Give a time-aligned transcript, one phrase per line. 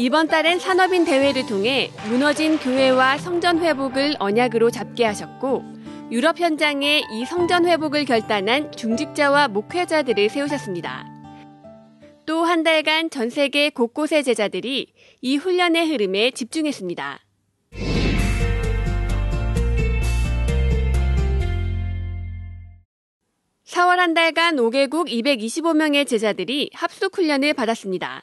[0.00, 5.62] 이번 달엔 산업인 대회를 통해 무너진 교회와 성전 회복을 언약으로 잡게 하셨고
[6.10, 11.04] 유럽 현장에 이 성전 회복을 결단한 중직자와 목회자들을 세우셨습니다.
[12.24, 14.86] 또 한 달간 전 세계 곳곳의 제자들이
[15.20, 17.18] 이 훈련의 흐름에 집중했습니다.
[23.66, 28.22] 4월 한 달간 5개국 225명의 제자들이 합숙 훈련을 받았습니다.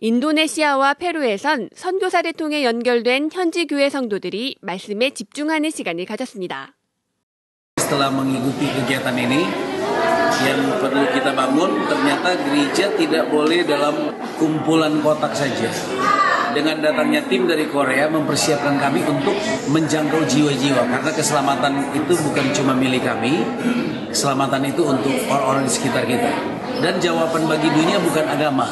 [0.00, 6.76] 인도네시아와 페루에선 선교사를 통해 연결된 현지 교회 성도들이 말씀에 집중하는 시간을 가졌습니다.
[7.76, 9.46] Setelah mengikuti kegiatan ini,
[10.44, 15.70] yang perlu kita bangun ternyata gereja tidak boleh dalam kumpulan kotak saja.
[16.56, 19.36] Dengan datangnya tim dari Korea mempersiapkan kami untuk
[19.70, 23.44] menjangkau jiwa-jiwa karena keselamatan itu bukan cuma milik kami,
[24.08, 26.49] keselamatan itu untuk orang-orang di sekitar kita.
[26.81, 28.65] Dan jawaban bagi dunia bukan agama,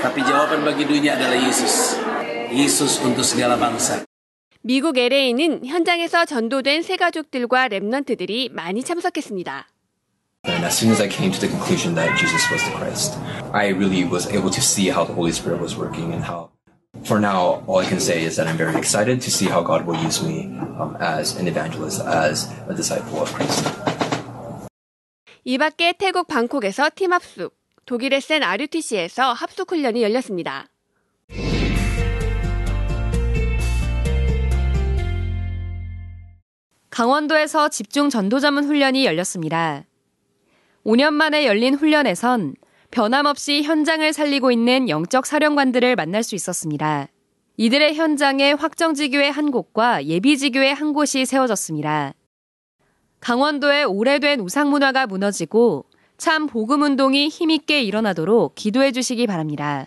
[0.00, 1.92] tapi jawaban bagi dunia adalah Yesus.
[2.48, 4.08] Yesus untuk segala bangsa.
[4.64, 9.68] 미국 LA는 현장에서 전도된 새 가족들과 랩넌트들이 많이 참석했습니다.
[10.48, 13.20] And as soon as I came to the conclusion that Jesus was the Christ,
[13.52, 16.56] I really was able to see how the Holy Spirit was working and how,
[17.04, 19.84] for now, all I can say is that I'm very excited to see how God
[19.84, 20.48] will use me
[20.80, 23.68] um, as an evangelist, as a disciple of Christ.
[25.44, 30.68] 이 밖에 태국 방콕에서 팀 합숙, 독일의 센 RUTC에서 합숙 훈련이 열렸습니다.
[36.90, 39.84] 강원도에서 집중 전도자문 훈련이 열렸습니다.
[40.84, 42.56] 5년 만에 열린 훈련에선
[42.90, 47.08] 변함없이 현장을 살리고 있는 영적 사령관들을 만날 수 있었습니다.
[47.56, 52.14] 이들의 현장에 확정지교회 한 곳과 예비지교회 한 곳이 세워졌습니다.
[53.20, 55.84] 강원도의 오래된 우상문화가 무너지고
[56.16, 59.86] 참 복음운동이 힘있게 일어나도록 기도해 주시기 바랍니다.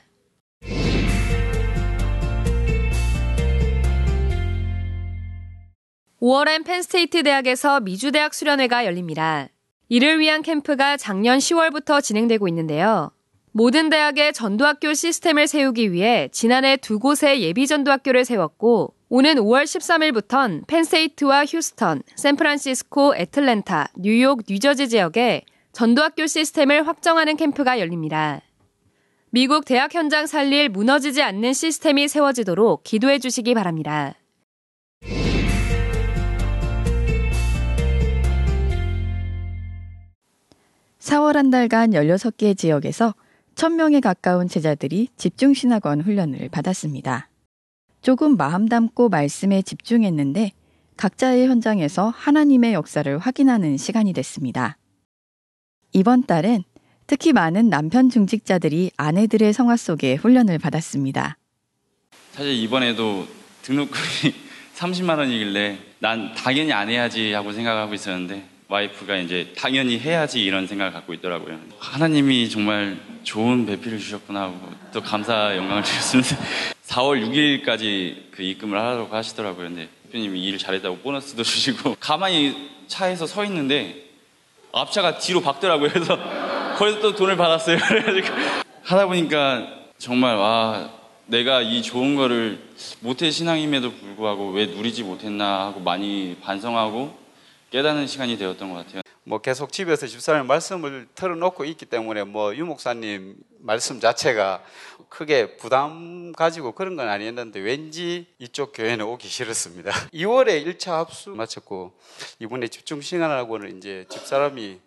[6.21, 9.49] (5월엔) 펜스테이트 대학에서 미주대학 수련회가 열립니다.
[9.89, 13.11] 이를 위한 캠프가 작년 10월부터 진행되고 있는데요.
[13.51, 20.65] 모든 대학의 전도학교 시스템을 세우기 위해 지난해 두 곳의 예비 전도학교를 세웠고 오는 5월 13일부턴
[20.65, 28.41] 펜세이트와 휴스턴, 샌프란시스코, 애틀랜타, 뉴욕, 뉴저지 지역에 전도학교 시스템을 확정하는 캠프가 열립니다.
[29.29, 34.15] 미국 대학 현장 살릴 무너지지 않는 시스템이 세워지도록 기도해 주시기 바랍니다.
[40.97, 43.13] 4월 한 달간 16개 지역에서
[43.53, 47.29] 1000명에 가까운 제자들이 집중신학원 훈련을 받았습니다.
[48.03, 50.51] 조금 마음 담고 말씀에 집중했는데
[50.97, 54.77] 각자의 현장에서 하나님의 역사를 확인하는 시간이 됐습니다.
[55.93, 56.63] 이번 달엔
[57.07, 61.37] 특히 많은 남편 중직자들이 아내들의 성화 속에 훈련을 받았습니다.
[62.33, 63.25] 사실 이번에도
[63.61, 64.35] 등록금이
[64.75, 70.91] 30만 원이길래 난 당연히 안 해야지 하고 생각하고 있었는데 와이프가 이제 당연히 해야지 이런 생각을
[70.91, 71.57] 갖고 있더라고요.
[71.79, 74.59] 하나님이 정말 좋은 배필을 주셨구나 하고
[74.91, 76.72] 또 감사 영광을 주셨습니다.
[76.85, 79.67] 4월 6일까지 그 입금을 하라고 하시더라고요.
[79.69, 84.09] 근데 대표님이 일 잘했다고 보너스도 주시고 가만히 차에서 서 있는데
[84.71, 85.89] 앞차가 뒤로 박더라고요.
[85.89, 86.17] 그래서
[86.77, 87.77] 거기서 또 돈을 받았어요.
[87.87, 88.27] 그래가지고
[88.83, 89.67] 하다 보니까
[89.97, 90.89] 정말 와
[91.25, 92.59] 내가 이 좋은 거를
[92.99, 97.17] 모태 신앙임에도 불구하고 왜 누리지 못했나 하고 많이 반성하고
[97.71, 99.02] 깨닫는 시간이 되었던 것 같아요.
[99.25, 104.61] 뭐 계속 집에서 집사님 말씀을 틀어놓고 있기 때문에 뭐 유목사님 말씀 자체가
[105.07, 109.91] 크게 부담 가지고 그런 건 아니었는데 왠지 이쪽 교회는 오기 싫었습니다.
[110.13, 111.93] 2월에 1차 합수 마쳤고
[112.39, 114.79] 이번에 집중 시간하고는 이제 집사람이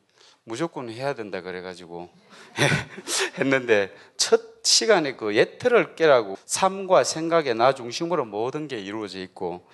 [0.45, 2.11] 무조건 해야 된다 그래가지고
[3.39, 9.67] 했는데 첫 시간에 그 예틀을 깨라고 삶과 생각에 나 중심으로 모든 게 이루어져 있고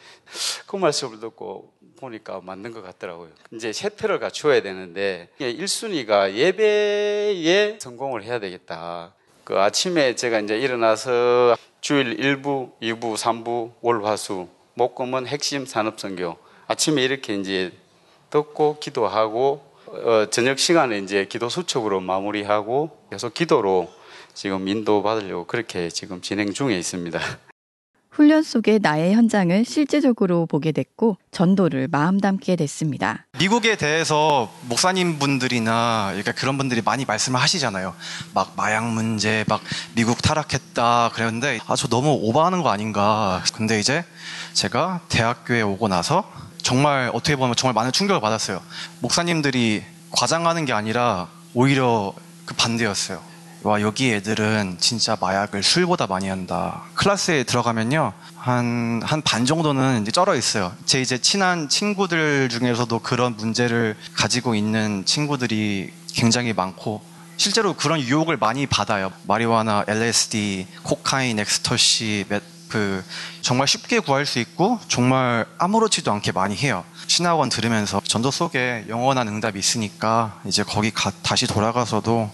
[0.67, 1.73] 그 말씀을 듣고
[2.03, 3.31] 보니까 맞는 것 같더라고요.
[3.53, 9.15] 이제 세트를 갖춰야 되는데 1순위가 예배에 성공을 해야 되겠다.
[9.45, 16.37] 그 아침에 제가 이제 일어나서 주일 1부, 2부, 3부, 월, 화, 수, 목금은 핵심 산업선교.
[16.67, 17.73] 아침에 이렇게 이제
[18.31, 23.91] 듣고 기도하고 어, 저녁 시간에 이제 기도 수첩으로 마무리하고 계속 기도로
[24.33, 27.21] 지금 인도 받으려고 그렇게 지금 진행 중에 있습니다.
[28.13, 33.25] 훈련 속의 나의 현장을 실제적으로 보게 됐고 전도를 마음 담게 됐습니다.
[33.39, 37.95] 미국에 대해서 목사님 분들이나 그러니까 그런 분들이 많이 말씀을 하시잖아요.
[38.35, 39.63] 막 마약 문제, 막
[39.95, 43.43] 미국 타락했다 그랬는데 아 저 너무 오버하는 거 아닌가.
[43.55, 44.05] 근데 이제
[44.53, 48.61] 제가 대학교에 오고 나서 정말 어떻게 보면 정말 많은 충격을 받았어요.
[49.01, 52.13] 목사님들이 과장하는 게 아니라 오히려
[52.45, 53.21] 그 반대였어요.
[53.65, 56.83] 와 여기 애들은 진짜 마약을 술보다 많이 한다.
[56.95, 60.73] 클래스에 들어가면요 한 한 반 정도는 이제 쩔어 있어요.
[60.85, 67.03] 제 이제 친한 친구들 중에서도 그런 문제를 가지고 있는 친구들이 굉장히 많고
[67.37, 69.13] 실제로 그런 유혹을 많이 받아요.
[69.29, 72.25] 마리화나 LSD, 코카인, 엑스터시,
[72.69, 73.05] 그
[73.43, 76.85] 정말 쉽게 구할 수 있고 정말 아무렇지도 않게 많이 해요.
[77.07, 82.31] 신학원 들으면서 전도 속에 영원한 응답이 있으니까 이제 거기 가, 다시 돌아가서도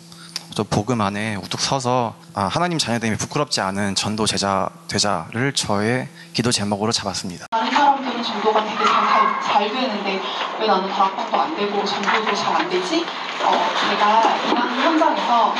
[0.58, 6.50] 또 복음 안에 우뚝 서서 아, 하나님 자녀됨이 부끄럽지 않은 전도 제자 되자를 저의 기도
[6.50, 7.46] 제목으로 잡았습니다.
[7.52, 10.20] 다른 사람들은 전도가 되게 잘, 잘 되는데
[10.58, 13.06] 왜 나는 다락방도 안 되고 전도도 잘 안 되지?
[13.44, 13.52] 어,
[13.88, 15.54] 제가 일하는 현장에서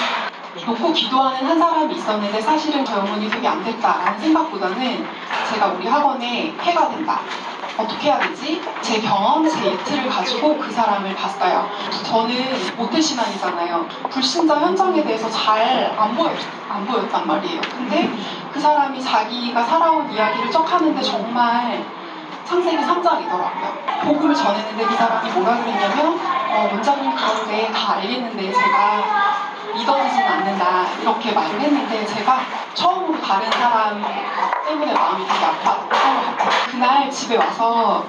[0.66, 5.06] 놓고 기도하는 한 사람이 있었는데 사실은 저 영혼이 되게 안 됐다라는 생각보다는
[5.48, 7.20] 제가 우리 학원에 해가 된다.
[7.78, 8.60] 어떻게 해야 되지?
[8.82, 11.68] 제 경험, 제 이틀을 가지고 그 사람을 봤어요.
[12.04, 13.86] 저는 모태신앙이잖아요.
[14.10, 16.32] 불신자 현장에 대해서 잘 안 보였,
[16.68, 17.60] 안 보였단 말이에요.
[17.60, 18.10] 근데
[18.52, 21.84] 그 사람이 자기가 살아온 이야기를 쩍 하는데 정말
[22.44, 24.04] 창세기 3장이더라고요.
[24.04, 26.18] 복음을 전했는데 그 사람이 뭐라 그랬냐면
[26.50, 29.47] 어, 원장님 그런데 다 알겠는데 제가
[29.78, 32.40] 믿어지진 않는다 이렇게 말을 했는데 제가
[32.74, 34.02] 처음으로 다른 사람
[34.66, 36.70] 때문에 마음이 되게 아팠던.
[36.70, 38.04] 그날 집에 와서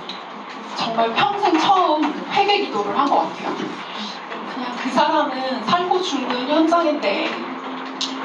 [0.76, 3.56] 정말 평생 처음 회개 기도를 한 것 같아요.
[3.56, 7.30] 그냥 그 사람은 살고 죽는 현장인데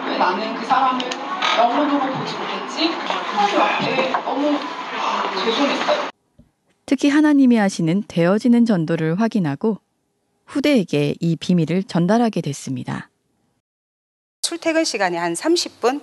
[0.07, 1.01] 왜 나는 그 사람을
[1.59, 2.89] 영혼으로 보지 못했지?
[2.89, 4.59] 하나님 앞에 너무
[5.45, 6.09] 죄송했어요.
[6.87, 9.79] 특히 하나님이 하시는 되어지는 전도를 확인하고
[10.47, 13.09] 후대에게 이 비밀을 전달하게 됐습니다.
[14.45, 16.03] 출퇴근 시간이 한 30분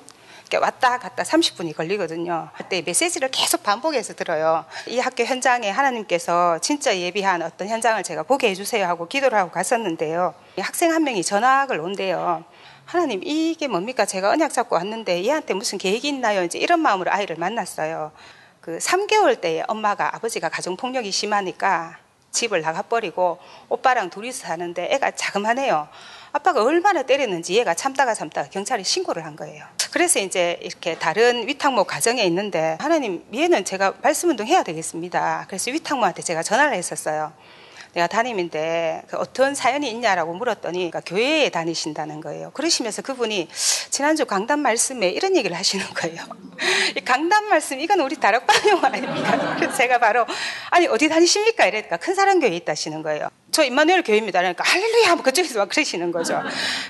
[0.60, 2.50] 왔다 갔다 30분이 걸리거든요.
[2.58, 4.66] 그때 메시지를 계속 반복해서 들어요.
[4.88, 10.34] 이 학교 현장에 하나님께서 진짜 예비한 어떤 현장을 제가 보게 해주세요 하고 기도를 하고 갔었는데요.
[10.58, 12.44] 학생 한 명이 전학을 온대요.
[12.86, 14.06] 하나님 이게 뭡니까?
[14.06, 16.44] 제가 언약 잡고 왔는데 얘한테 무슨 계획이 있나요?
[16.44, 18.12] 이제 이런 마음으로 아이를 만났어요.
[18.60, 22.00] 그 3개월 때에 엄마가 아버지가 가정폭력이 심하니까
[22.32, 23.38] 집을 나가버리고
[23.70, 25.88] 오빠랑 둘이서 사는데 애가 자그만해요.
[26.34, 29.66] 아빠가 얼마나 때렸는지 얘가 참다가 참다가 경찰에 신고를 한 거예요.
[29.92, 35.46] 그래서 이제 이렇게 다른 위탁모 가정에 있는데 하나님 얘는 제가 말씀 운동 해야 되겠습니다.
[35.48, 37.34] 그래서 위탁모한테 제가 전화를 했었어요.
[37.94, 42.52] 내가 담임인데 그 어떤 사연이 있냐라고 물었더니 그러니까 교회에 다니신다는 거예요.
[42.52, 43.50] 그러시면서 그분이
[43.90, 46.24] 지난주 강단 말씀에 이런 얘기를 하시는 거예요.
[46.96, 49.56] 이 강단 말씀 이건 우리 다락방 용 아닙니까?
[49.60, 50.26] 그래서 제가 바로
[50.70, 51.66] 아니 어디 다니십니까?
[51.66, 53.28] 이러니까 큰 사랑 교회에 있다시는 거예요.
[53.52, 54.40] 저 임마누엘 교회입니다.
[54.40, 56.42] 그러니까 할렐루야 뭐 그쪽에서 막 그러시는 거죠.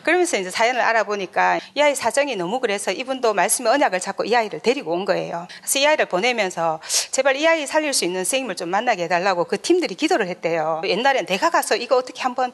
[0.04, 4.60] 그러면서 이제 사연을 알아보니까 이 아이 사정이 너무 그래서 이분도 말씀의 언약을 잡고 이 아이를
[4.60, 5.48] 데리고 온 거예요.
[5.58, 6.80] 그래서 이 아이를 보내면서
[7.12, 10.82] 제발 이 아이 살릴 수 있는 선생님을 좀 만나게 해달라고 그 팀들이 기도를 했대요.
[10.86, 12.54] 옛날엔 내가 가서 이거 어떻게 한번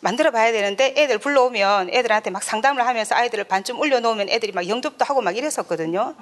[0.00, 5.04] 만들어 봐야 되는데 애들 불러오면 애들한테 막 상담을 하면서 아이들을 반쯤 올려놓으면 애들이 막 영접도
[5.04, 6.14] 하고 막 이랬었거든요.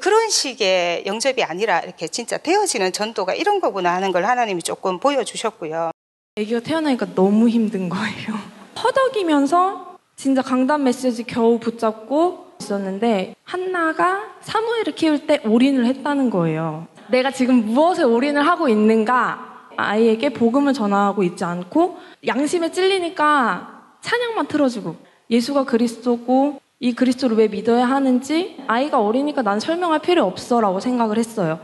[0.00, 5.93] 그런 식의 영접이 아니라 이렇게 진짜 되어지는 전도가 이런 거구나 하는 걸 하나님이 조금 보여주셨고요.
[6.36, 8.34] 아기가 태어나니까 너무 힘든 거예요.
[8.82, 16.88] 허덕이면서 진짜 강단 메시지 겨우 붙잡고 있었는데 한나가 사무엘을 키울 때 올인을 했다는 거예요.
[17.08, 24.96] 내가 지금 무엇에 올인을 하고 있는가 아이에게 복음을 전하고 있지 않고 양심에 찔리니까 찬양만 틀어주고
[25.30, 31.60] 예수가 그리스도고 이 그리스도를 왜 믿어야 하는지 아이가 어리니까 난 설명할 필요 없어라고 생각을 했어요.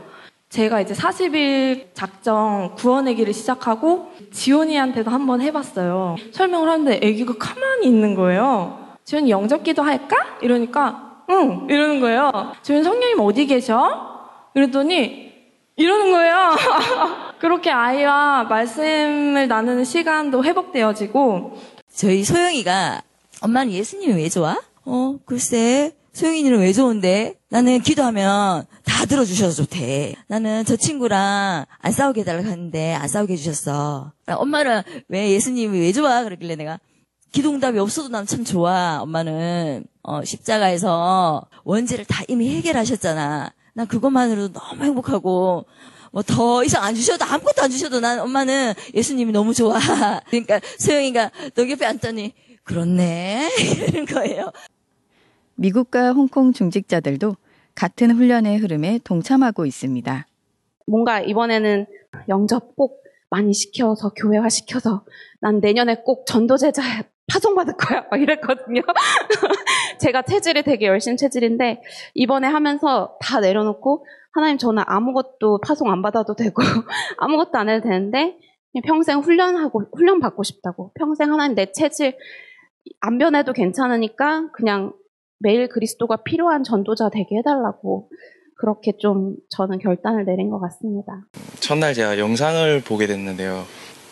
[0.51, 6.17] 제가 이제 40일 작정 구원내기를 시작하고 지원이한테도 한번 해봤어요.
[6.33, 8.97] 설명을 하는데 애기가 가만히 있는 거예요.
[9.05, 10.17] 지원이 영접기도 할까?
[10.41, 12.51] 이러니까 응 이러는 거예요.
[12.63, 14.27] 지원 성령님 어디 계셔?
[14.53, 15.31] 이랬더니
[15.77, 16.35] 이러는 거예요.
[17.39, 21.57] 그렇게 아이와 말씀을 나누는 시간도 회복되어지고
[21.95, 23.01] 저희 소영이가
[23.41, 24.57] 엄마는 예수님이 왜 좋아?
[24.83, 27.35] 어 글쎄 소영이는 왜 좋은데?
[27.49, 28.65] 나는 기도하면
[29.01, 30.13] 다 들어주셔서 좋대.
[30.27, 34.11] 나는 저 친구랑 안 싸우게 해달라고 하는데 안 싸우게 해주셨어.
[34.27, 36.23] 엄마는 왜 예수님이 왜 좋아?
[36.23, 36.79] 그러길래 내가
[37.31, 38.99] 기도응답이 없어도 난 참 좋아.
[39.01, 43.51] 엄마는 어, 십자가에서 원죄를 다 이미 해결하셨잖아.
[43.73, 45.65] 난 그것만으로도 너무 행복하고
[46.11, 49.79] 뭐 더 이상 안 주셔도 아무것도 안 주셔도 난 엄마는 예수님이 너무 좋아.
[50.29, 54.51] 그러니까 소영이가 너 옆에 앉더니 그렇네 이러는 거예요.
[55.55, 57.35] 미국과 홍콩 중직자들도
[57.75, 60.27] 같은 훈련의 흐름에 동참하고 있습니다.
[60.87, 61.85] 뭔가 이번에는
[62.29, 65.05] 영접 꼭 많이 시켜서 교회화 시켜서
[65.39, 66.81] 난 내년에 꼭 전도제자
[67.31, 68.81] 파송받을 거야 막 이랬거든요.
[69.99, 71.81] 제가 체질이 되게 열심 체질인데
[72.13, 76.61] 이번에 하면서 다 내려놓고 하나님 저는 아무것도 파송 안 받아도 되고
[77.17, 78.37] 아무것도 안 해도 되는데
[78.85, 82.17] 평생 훈련하고 훈련 받고 싶다고 평생 하나님 내 체질
[82.99, 84.93] 안 변해도 괜찮으니까 그냥
[85.41, 88.09] 매일 그리스도가 필요한 전도자 되게 해달라고
[88.55, 91.25] 그렇게 좀 저는 결단을 내린 것 같습니다.
[91.59, 93.65] 첫날 제가 영상을 보게 됐는데요.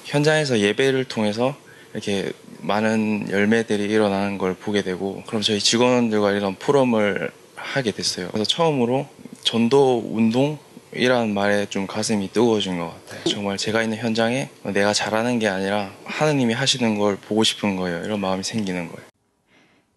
[0.06, 1.56] 현장에서 예배를 통해서
[1.94, 2.32] 이렇게
[2.62, 8.28] 많은 열매들이 일어나는 걸 보게 되고 그럼 저희 직원들과 이런 포럼을 하게 됐어요.
[8.30, 9.06] 그래서 처음으로
[9.44, 13.24] 전도 운동이라는 말에 좀 가슴이 뜨거워진 것 같아요.
[13.26, 18.04] 정말 제가 있는 현장에 내가 잘하는 게 아니라 하느님이 하시는 걸 보고 싶은 거예요.
[18.04, 19.08] 이런 마음이 생기는 거예요.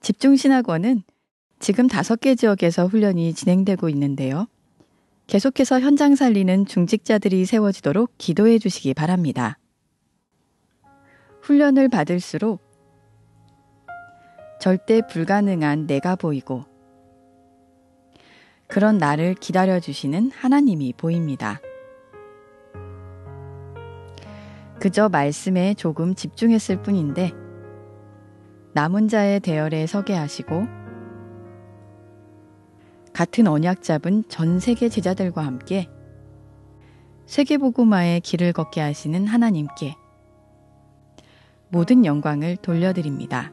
[0.03, 1.05] 집중신학원은
[1.63, 4.49] 지금 다섯 개 지역에서 훈련이 진행되고 있는데요.
[5.29, 9.59] 계속해서 현장 살리는 중직자들이 세워지도록 기도해 주시기 바랍니다.
[11.41, 12.61] 훈련을 받을수록
[14.61, 16.65] 절대 불가능한 내가 보이고
[18.67, 21.61] 그런 나를 기다려 주시는 하나님이 보입니다.
[24.81, 27.31] 그저 말씀에 조금 집중했을 뿐인데
[28.73, 30.82] 남은 자의 대열에 서게 하시고
[33.13, 35.89] 같은 언약 잡은 전 세계 제자들과 함께
[37.27, 39.97] 세계복음화의 길을 걷게 하시는 하나님께
[41.69, 43.53] 모든 영광을 돌려드립니다.